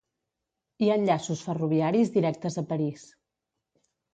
Hi 0.85 0.89
ha 0.93 0.95
enllaços 0.99 1.43
ferroviaris 1.49 2.11
directes 2.17 2.59
a 2.63 2.67
París. 2.75 3.07